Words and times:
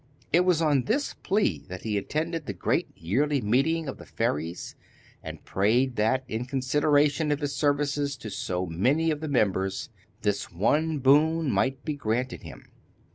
It 0.33 0.39
was 0.39 0.63
on 0.63 0.85
this 0.85 1.13
plea 1.13 1.59
that 1.67 1.83
he 1.83 1.95
attended 1.95 2.47
the 2.47 2.53
great 2.55 2.87
yearly 2.97 3.39
meeting 3.39 3.87
of 3.87 3.99
the 3.99 4.05
fairies, 4.07 4.75
and 5.21 5.45
prayed 5.45 5.95
that, 5.95 6.23
in 6.27 6.45
consideration 6.45 7.31
of 7.31 7.39
his 7.41 7.53
services 7.55 8.17
to 8.17 8.31
so 8.31 8.65
many 8.65 9.11
of 9.11 9.19
the 9.19 9.27
members, 9.29 9.89
this 10.23 10.51
one 10.51 10.97
boon 10.97 11.51
might 11.51 11.85
be 11.85 11.93
granted 11.93 12.41
him. 12.41 12.63